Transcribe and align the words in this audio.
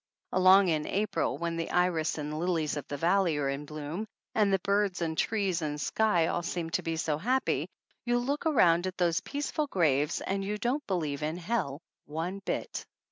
Along 0.31 0.67
in 0.69 0.87
April, 0.87 1.37
when 1.37 1.57
the 1.57 1.69
iris 1.69 2.17
and 2.17 2.39
lilies 2.39 2.75
of 2.75 2.87
the 2.87 2.97
valley 2.97 3.37
are 3.37 3.49
in 3.49 3.65
bloom 3.67 4.07
and 4.33 4.51
the 4.51 4.57
birds 4.63 4.99
and 4.99 5.15
trees 5.15 5.61
and 5.61 5.79
sky 5.79 6.25
all 6.25 6.41
seem 6.41 6.71
to 6.71 6.81
be 6.81 6.97
so 6.97 7.19
happy, 7.19 7.69
you 8.03 8.17
look 8.17 8.47
around 8.47 8.87
at 8.87 8.97
those 8.97 9.21
peaceful 9.21 9.67
graves 9.67 10.19
and 10.19 10.43
you 10.43 10.57
don't 10.57 10.87
believe 10.87 11.21
in 11.21 11.37
hell 11.37 11.83
one 12.05 12.41
bit. 12.45 12.83